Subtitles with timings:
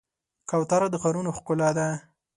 [0.49, 1.87] کوتره د ښارونو ښکلا ده.